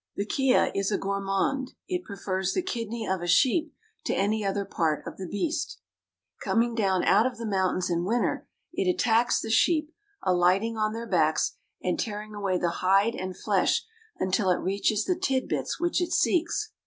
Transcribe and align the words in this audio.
The 0.15 0.25
kea 0.25 0.71
is 0.73 0.91
a 0.91 0.97
gourmand. 0.97 1.73
It 1.87 2.03
prefers 2.03 2.53
the 2.55 2.63
kidney 2.63 3.05
of 3.07 3.21
a 3.21 3.27
sheep 3.27 3.71
to 4.05 4.15
any 4.15 4.43
other 4.43 4.65
part 4.65 5.05
of 5.05 5.17
the 5.17 5.27
beast. 5.27 5.77
Coming 6.43 6.73
down 6.73 7.03
out 7.03 7.27
of 7.27 7.37
the 7.37 7.45
mountains 7.45 7.87
in 7.87 8.03
winter, 8.03 8.47
it 8.73 8.89
attacks 8.91 9.39
the 9.39 9.51
sheep, 9.51 9.93
alighting 10.23 10.75
on 10.75 10.93
their 10.93 11.05
backs, 11.05 11.53
and 11.83 11.99
tearing 11.99 12.33
away 12.33 12.57
the 12.57 12.77
hide 12.81 13.13
and 13.13 13.37
flesh 13.37 13.85
until 14.17 14.49
it 14.49 14.55
reaches 14.57 15.05
the 15.05 15.13
titbits 15.15 15.79
which 15.79 16.01
it 16.01 16.11
seeks. 16.11 16.71